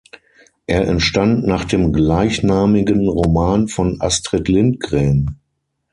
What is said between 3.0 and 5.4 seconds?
Roman von Astrid Lindgren.